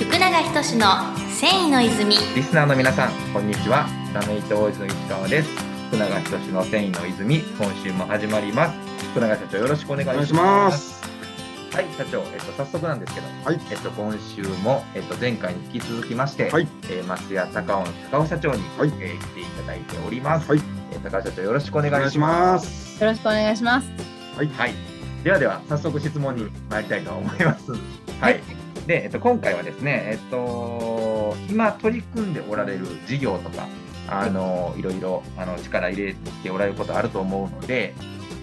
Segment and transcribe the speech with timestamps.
[0.00, 0.86] 福永仁の
[1.28, 3.86] 繊維の泉リスナーの皆さん、こんにちは。
[4.14, 5.50] ラメイトボーイズの石川です。
[5.88, 8.78] 福永仁の繊維の泉、今週も始まります。
[9.10, 10.14] 福永社長、よろしくお願いします。
[10.14, 11.76] お願いします。
[11.76, 20.48] はい、社長、えっと、早速なんですけど、はいえっと、今週も、えっと、前回に引き続きまして、はいえー、松屋高尾の高尾社長に、はいえー来ていただいております。
[20.48, 20.62] はい
[20.92, 22.28] えー高尾社長、よろしくお願いしお願いしま。
[22.54, 23.04] ますす。
[23.04, 23.90] よろしくお願いします
[24.34, 24.74] はい、
[25.22, 27.72] ではでは、早速質問に参りたいと思います。
[28.18, 28.59] はい。
[28.90, 33.68] で、えっと、今回はですね、えっと、今取り組んでおられる事業とか、
[34.08, 37.94] あの、いろいろ、あの、力入れておられることあると思うので、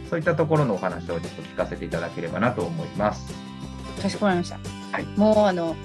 [0.10, 3.34] そういったところのお話をちょっと聞かせていただければなと思います。
[4.02, 4.58] かしこまりました。
[4.94, 5.76] はいもうあの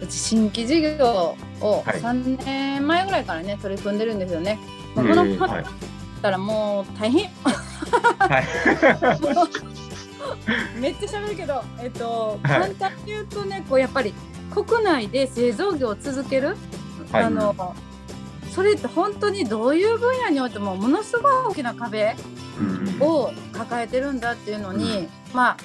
[0.00, 4.60] うち新規事業をはい3年前ぐらいからね取り組んでるんですよね。
[4.94, 5.64] もうええこのままだはい。
[5.64, 5.66] っ
[6.22, 7.28] たらもう大変。
[8.18, 8.44] はい。
[10.78, 14.12] めっちゃ喋るけど、えっと、はい簡単に言うとねこうやっぱり
[14.52, 16.56] 国内で製造業を続ける、
[17.10, 17.74] はいあの
[18.50, 22.14] それって本当にどういう分野においてもものすごい大きな壁
[22.60, 25.56] うんを抱えてるんだっていうのに、まあ、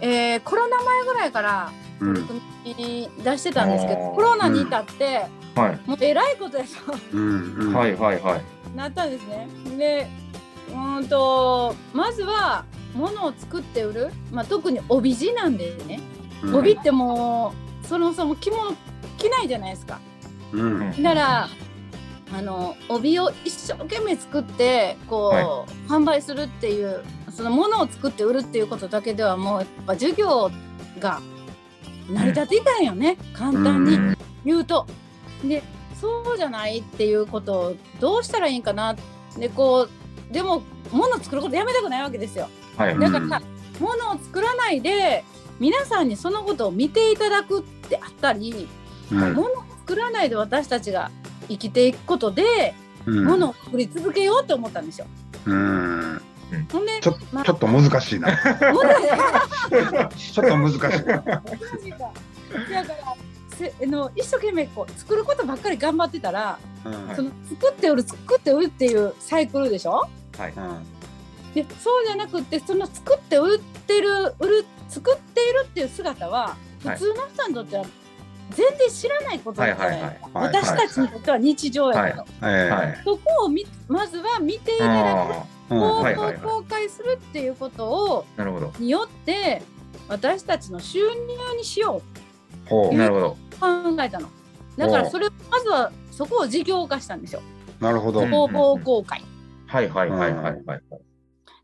[0.00, 5.26] えーコロナ前ぐらいからうん取り組み出してたんですけど、うんコロナに至って、
[5.56, 5.88] はい。
[5.88, 6.64] もうえらいことや
[7.12, 7.94] うんうん はい。
[7.96, 8.20] はい。
[8.20, 8.40] はい。
[8.40, 8.44] と
[8.76, 9.48] なったんですね。
[9.76, 10.06] で
[10.68, 16.00] うーんとまずは物を作って売る、まあ、特に帯地なんでね。
[16.42, 16.56] うん。
[16.56, 18.72] 帯ってもうそもそも着物
[19.18, 20.00] 着ないじゃないですか。
[20.52, 21.02] うん。
[21.02, 21.48] だから
[22.30, 30.50] あの帯を一生懸命作ってこう、販売するっていうそのものを作って売るっていうことだけではもうやっぱ授業
[30.98, 31.20] が
[32.10, 33.94] 成り立っていかんよね、簡単に。
[33.94, 34.86] うん言うと。
[35.44, 35.62] で
[36.00, 38.96] そうじゃないっていうことをどうしたらいいんかな。
[39.36, 39.88] でこ
[40.30, 42.48] うでも物を作ることやめたくないわけですよ。
[42.78, 42.98] はい。
[42.98, 43.42] だから、
[43.80, 45.24] 物を作らないで
[45.60, 48.68] 皆さんにそのことを見ていただくってあったり、
[49.12, 51.10] うん物を作らないで私たちが
[51.48, 52.74] 生きていくことで、
[53.06, 55.06] うん物を作り続けようと思ったんですよ。
[55.46, 56.20] うん
[56.72, 58.28] ほんでちょまあちょっと難しいな。
[60.16, 60.78] ちょっと難しい。
[60.78, 63.16] マジかだから
[63.56, 70.06] せあの一生懸命こう作ることばっかり頑張ってたら、うんその作って売る作って売るっていうサイクルでしょ？
[70.38, 70.54] はい。
[71.64, 77.84] でそうじゃなくってその作って売ってる売る作っているっていう姿は普はい通の人にとっては
[78.50, 82.24] 全然知らないことじゃない、はいはいはいはい私たちにとっては日常やけど、
[83.04, 88.72] そこをみまずは見ていただく方法を公開するっていうことをあ、なるほど。
[88.78, 89.60] によって
[90.08, 92.00] 私たちの収入にしよ
[92.66, 93.36] ほうなるほど。
[93.50, 94.28] うと考えたの
[94.76, 97.42] だからそれをまずはそこを事業化したんですよ
[97.80, 98.20] なるほど。
[98.20, 99.22] うん方法公開
[99.68, 99.88] はい。
[99.88, 100.10] はい。
[100.10, 100.34] はい。
[100.34, 100.62] はい。
[100.64, 100.82] はい。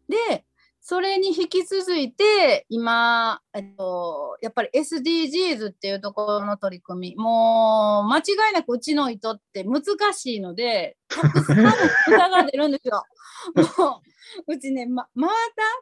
[0.08, 0.44] で
[0.86, 9.82] それに引き続いて今、えっと、やっぱり SDGs っていうところの取り組みもう間違いなくうちの糸って難
[10.12, 11.70] しいのでたくさんの
[12.06, 13.02] 無駄が出るんですよ。
[13.78, 14.02] も
[14.46, 15.34] ううちね、ま、真綿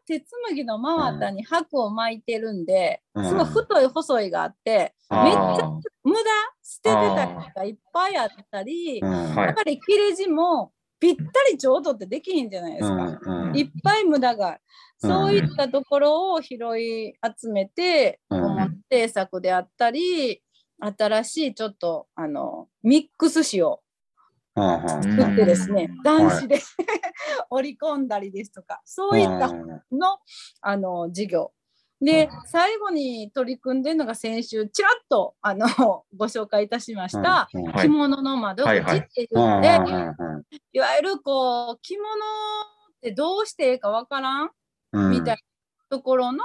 [0.06, 3.24] 鉄麦の真綿に箔を巻いてるんで、うん。
[3.24, 5.24] すごい太い細いがあって、あー。
[5.24, 5.70] めっちゃ
[6.04, 6.20] 無駄
[6.62, 9.34] 捨ててたりがいっぱいあったり、うん。
[9.34, 9.46] はい。
[9.46, 10.72] やっぱり切れ字も
[11.02, 13.20] ぴったりちょうどってできひんじゃないですか。
[13.20, 14.60] うんいっぱい無駄がある。
[15.02, 20.40] うんそういったところを拾い集めて、うん制作であったり、
[20.78, 23.80] 新しいちょっとあのミックス紙を
[24.54, 26.60] うんうん作ってですね、ん男子で
[27.50, 29.66] 織り込んだりですとか、そういったうん
[29.98, 30.19] の
[30.60, 31.52] あの事業。
[32.02, 35.66] で、最後に取り組んでるのが先週、ちらっとあの
[36.16, 37.48] ご紹介いたしました、
[37.80, 40.42] 着物の窓口ってうん言って、うん。
[40.72, 42.14] いわゆるこう着物っ
[43.00, 44.50] てどうしていいかわからん
[44.92, 45.10] うん。
[45.12, 45.36] みたいな
[45.90, 46.42] ところの,、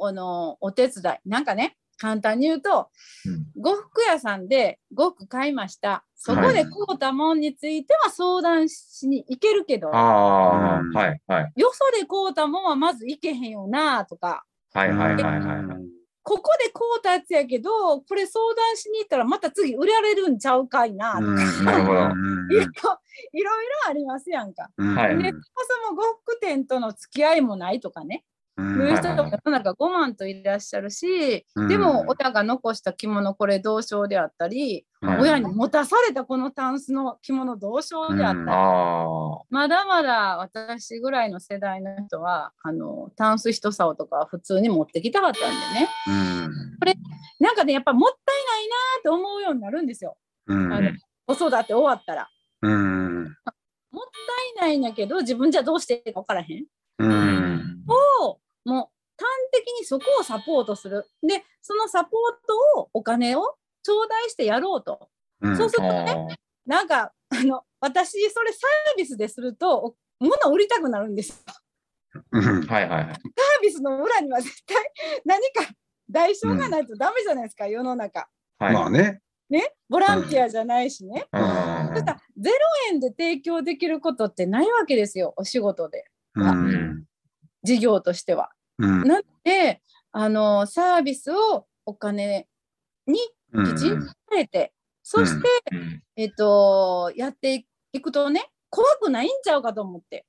[0.00, 1.28] あのお手伝い。
[1.28, 2.88] なんかね簡単に言うと
[3.26, 3.62] うん。
[3.62, 6.06] 呉服屋さんで呉服買いました。
[6.14, 9.90] そこで買うたもんについては相談しに行けるけど。
[9.90, 10.80] は
[11.54, 11.60] い。
[11.60, 14.46] よそで買うたもんはまず行けへんよなとか
[14.76, 14.90] はい。
[14.90, 15.14] はい。
[15.14, 15.40] はい。
[15.40, 15.96] はい。
[16.22, 24.68] ここで買うたやつやけどこれ相談しに行ったらまた次売られるんちゃうかいなとか、うんなるほど うんいろいろありますやんか。
[24.76, 25.40] うんはいでそも
[25.86, 28.24] そも呉服店との付き合いもないとかね、
[28.58, 31.68] うんそういう人とか世の中5万といらっしゃるし、うん。
[31.68, 45.88] でも親が残した着物これ同賞であったり、はい親に持たされたこのタンスの着物同賞であったり、まだまだ私ぐらいの世代の人はあのタンス一竿とか普通に持ってきたかったんでね。
[46.08, 46.50] うん。
[47.38, 48.74] なんかねやっぱもったいないな
[49.04, 50.16] と思うようになるんですよ、
[50.46, 50.72] うん。
[50.72, 50.90] あの
[51.26, 52.28] 子育て終わったら。
[52.62, 53.24] うん。
[53.24, 54.04] もっ
[54.58, 56.64] たいないんやけど自分じゃどうしていいか分からへん。
[57.88, 61.06] をもう端的にそこをサポートする。
[61.22, 62.10] でそのサポー
[62.74, 65.08] トをお金を頂戴してやろうと。
[65.40, 66.36] うんそうするとね、
[66.66, 71.54] なんか、あの、私、それサービスですると、物を売りたくなるんですよ。
[72.32, 73.06] うんはいはいはい。
[73.06, 74.76] サービスの裏には絶対
[75.24, 75.74] 何か
[76.10, 78.28] 代償がないとダメじゃないですか、世の中。
[78.58, 78.74] はい。
[78.74, 79.20] まあね。
[79.48, 81.26] ね、ボランティアじゃないしね。
[81.32, 81.40] うん
[81.94, 82.50] そしたら0
[82.92, 86.04] 円で提供できることってないわけですよ、お仕事で、
[86.34, 87.04] うん。
[87.62, 88.50] 事業としては。
[88.78, 89.02] うん。
[89.04, 89.82] なので、
[90.12, 92.46] あの、サービスをお金
[93.06, 93.18] に
[93.52, 100.26] うんきちんと変えて、そして、うんえっと、やっていくとね、怖くないんちゃうかと思って、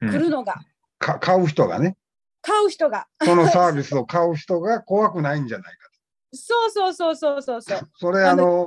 [0.00, 0.56] うん来るのが、
[0.98, 1.96] か買う人がね、
[2.42, 3.06] 買う人が。
[3.24, 5.88] そのサービスを買う人が怖くないんじゃないか
[6.34, 7.78] そうそうそうそうそうそう。
[7.78, 7.86] と。
[7.94, 8.66] それあの、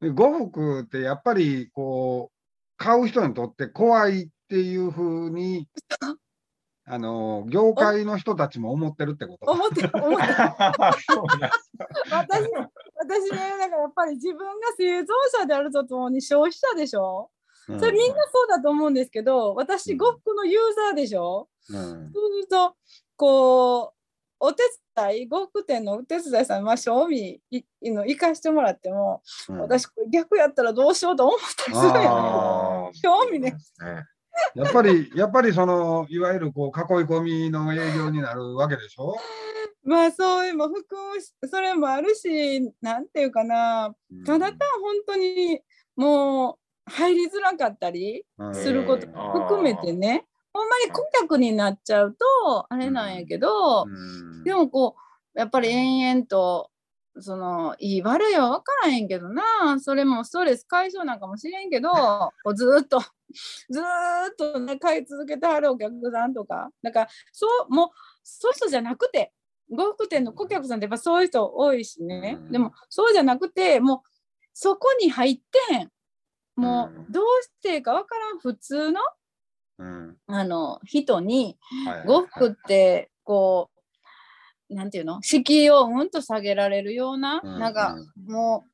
[0.00, 2.36] 呉服ってやっぱりこう、
[2.76, 5.68] 買う人にとって怖いっていうふうに、
[6.94, 9.50] あの、業界の人たちも思ってるってこと。
[9.50, 10.26] 思ってる、思って。
[12.12, 12.50] 私、
[13.00, 14.44] 私ね、だからやっぱり自分が
[14.76, 17.30] 製造者であるとともに消費者でしょ？
[17.68, 17.80] うん。
[17.80, 21.48] それみんなそうだと思うんですけど、私、うん呉服のユーザーでしょ？
[21.70, 22.12] うん。
[22.12, 22.74] そうすると、
[23.16, 23.98] こう、
[24.40, 24.62] お手
[24.94, 29.60] 伝い、呉服店のお手伝いさん、まあ、賞味いの行かしてもらっても、うん。
[29.60, 31.96] 私、逆やったらどうしようと思ったりするやん。
[32.12, 32.92] あー。
[33.02, 33.56] 興味ね。
[34.56, 39.14] ね やっぱり、やっぱりその、いわゆるこう囲い込みの営業になるわけでしょ？
[39.84, 40.96] まあ、そういうのも含
[41.50, 43.94] それもあるし、なんていうかな、
[44.24, 45.60] ただ単本当に
[45.96, 46.58] も
[46.88, 48.54] う入りづらかったりうん。
[48.54, 49.12] することうん
[49.42, 53.88] 含めてね、ほんまに顧客になっちゃうとあれなんやけど、う
[54.40, 54.44] ん。
[54.44, 54.94] でもこ
[55.34, 56.70] うやっぱり延々と
[57.18, 59.80] そのいい悪いは分からへんけどな。
[59.80, 63.00] それもストレス解消なんかもしれんけどこうずーっと
[63.70, 63.82] ずー
[64.32, 67.88] っと、ね、買い続けてはるお客さんとかだからそうもう
[68.22, 69.32] そういう人じゃなくて
[69.70, 72.52] 呉服店の顧客さんってやっぱそういう人多いしね、うん。
[72.52, 74.00] でもそうじゃなくてもう
[74.52, 75.36] そこに入っ
[75.68, 75.90] てへん
[76.56, 79.00] もううどうしてか分からん普通の
[79.78, 80.16] うん。
[80.26, 81.56] あの人に
[82.06, 83.70] 呉服ってこ
[84.70, 85.20] うなんていうの？
[85.22, 87.58] 敷居をうんと下げられるような、うん。
[87.58, 87.96] なんか
[88.26, 88.64] も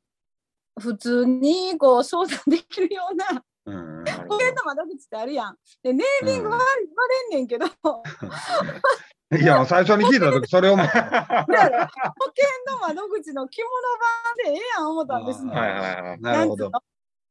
[0.76, 3.43] う普通にこう相談できるような
[4.69, 5.56] 窓口ってあるやん。
[5.82, 7.67] でネーミングは言われんねんけど、
[9.41, 10.99] いや、最初に聞いたとき、 それを保険
[11.47, 13.70] の窓口の着物
[14.44, 15.55] 版でええやん思ったんですね。
[15.55, 16.20] はいはいはい。
[16.20, 16.70] なるほど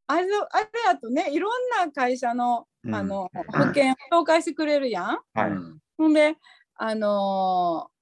[0.10, 5.20] あれあれやとねいろんな会社のうんあの、保険紹介してくれるやん。
[5.34, 5.52] はい。
[5.52, 6.38] うんほんで、
[6.76, 7.98] あのー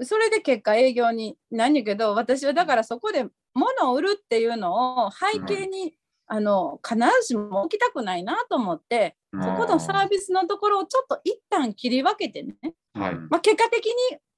[0.00, 5.97] それで結果営業になんやけど、私はだからそこで物を売るっていうのを背景に、
[6.30, 9.42] あの必ずしも置きたくないなと思って、うん。
[9.42, 12.54] そこのサービスのところをちょっと一旦切り分けてね、
[12.94, 13.14] はい。
[13.14, 13.92] まあ、結果的に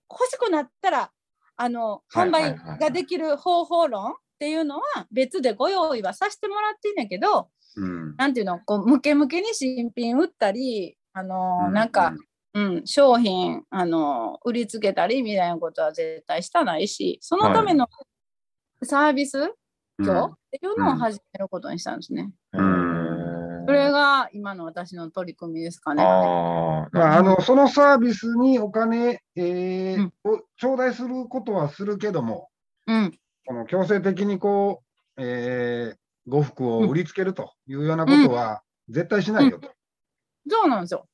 [0.09, 1.11] 欲しくなったら、
[1.57, 8.17] あの販はいはいはい売ができる方法論っていうのは別でご用意はさせてもらってんねんけど、うん。
[8.17, 11.73] なんていうの、こう、ムケムケに新品売ったり、あのーうん。
[11.73, 12.15] なんか、
[12.55, 17.89] うん、商品、あのー売りつけたりみたいなことは絶対したないし、そのための
[18.83, 19.53] サービス
[20.05, 22.33] 業っていうのを始めることにしたんですね。
[22.53, 23.65] うん。
[23.67, 26.03] それが今の私の取り組みですかね。
[26.03, 30.13] ああ、まあ、あのそのサービスにお金、えーうん。
[30.25, 32.49] を頂戴することはするけども、
[32.87, 34.83] うん、この強制的にこ
[35.17, 39.71] う、えー、呉服を売りつけるというようなことは絶対しないよと。
[40.49, 41.07] そうなんですよ。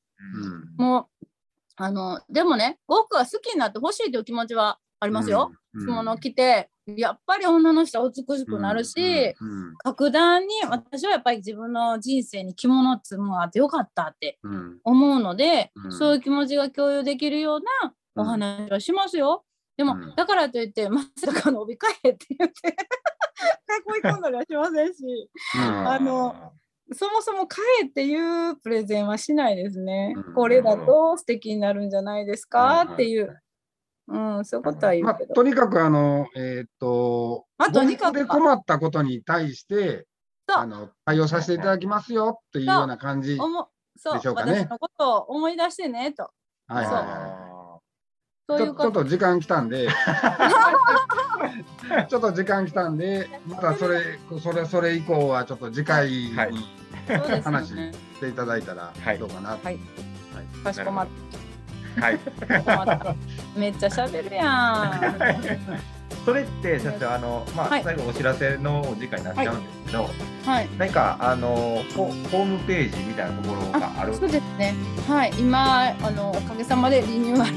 [0.79, 0.83] うん。
[0.83, 1.27] もう、
[1.75, 5.49] あの、でもね、僕は好きになってほしいという気持ちはありますよ。。
[5.51, 8.95] うん着物を着て、やっぱり女の人は美しくなるし、
[9.39, 19.43] うん格段に私はやっぱり自分の人生に着物っていうもあってよかったってうん思うので、うんそういう気持ちが共有できるようなお話はしますよ。
[19.77, 22.55] でも、うんだからといってまさかの帯替えって言って
[23.95, 26.53] 囲い込んだりはしませんしあの
[26.93, 30.13] そもそも買えっていうプレゼンはしないですね。
[30.15, 33.37] うんこれだと素敵になるんじゃないですかうんっていう、
[34.07, 35.33] うん、そういうことは言まあうけど。
[35.33, 40.05] とにかくあの、えーっと、まあとにかく困ったことに対して、
[40.47, 43.37] あの対応させていただきますよっていうような感じ。
[43.39, 46.31] おもそうでしょうかね私のことを思い出してねと。
[46.67, 47.79] はいはいは
[48.47, 48.65] そうい。
[48.65, 49.03] ちょちょっと。
[49.03, 49.89] と時間来たんで、
[52.07, 56.53] ちょっと時間来たんで、またそれ、それ、それ以降はちょっと次回にはい
[57.41, 57.91] 話ね。
[58.19, 59.57] ていただいたらはいどうかな。
[59.61, 59.79] はい
[60.63, 61.07] かしこまっ
[61.99, 62.19] はい。
[63.59, 65.97] めっちゃ喋るやん。
[66.25, 70.09] それって社長あのまあ、はい最後お知らせのお時間になっちゃうんですけど、
[70.45, 70.69] はい。
[70.77, 74.13] 何かあのホホームページみたいなところがある。
[74.13, 74.73] そうですね。
[75.07, 75.33] はい。
[75.37, 77.53] 今あのおかげさまでリニューアル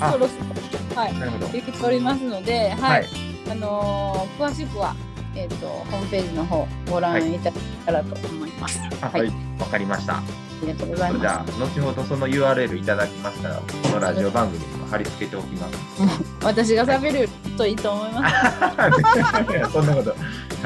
[0.00, 1.48] あそろそろはいなるほど。
[1.48, 2.88] できておりますので、は。
[2.88, 3.06] はいい。
[3.50, 4.94] あのー詳しくは、
[5.36, 8.80] えっ、と、ホームページの方ご覧いただけたらと思います。
[9.00, 9.28] あはい、
[9.58, 10.22] わかりました。
[10.62, 11.58] ありがとうございそれじゃあます。
[11.60, 15.74] 後ほどその URL いただきましたらこのラジオ番組にも貼り付けておきます。
[16.44, 18.34] 私が喋るといいと思います。
[19.72, 20.10] そんなこと。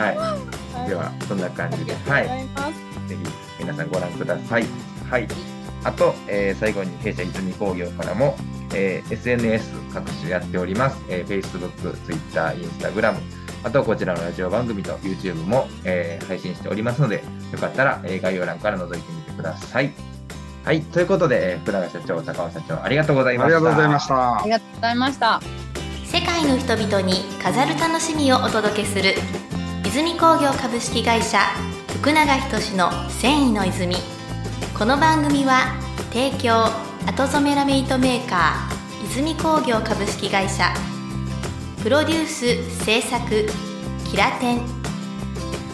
[0.00, 0.16] はい。
[0.16, 2.24] はいではそんな感じで、はい。
[2.24, 2.46] ぜ
[3.08, 3.16] ひ
[3.58, 4.66] 皆さんご覧ください。
[5.10, 5.26] はい。
[5.84, 8.36] あと、えー最後に弊社泉工業からも、
[8.74, 10.96] えー SNS 各種やっております。
[11.08, 13.16] えー Facebook、Twitter、Instagram、
[13.64, 19.92] あとこちらのラジオ番組と YouTube も、えー配信しておりますので、よかったら、えー概要欄から覗いてみてください。
[20.64, 20.82] はい。
[20.82, 23.56] ということで、えー福永社長、高尾社長、ありがとうございました。
[23.56, 24.50] ありがとうございましたあり。
[24.50, 25.40] がとうございました。
[26.04, 29.14] 世界の人々に飾る楽しみをお届けする
[29.86, 31.38] 泉工業株式会社
[32.00, 33.94] 福永仁の繊維の泉
[34.76, 35.74] この番組は
[36.10, 36.64] 提供
[37.06, 40.72] 後染めラメ糸メーカー泉工業株式会社
[41.82, 43.46] プロデュース制作
[44.10, 44.60] キラテン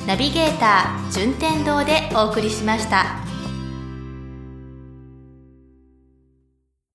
[0.06, 3.25] ナビゲーター順天堂でお送りしました。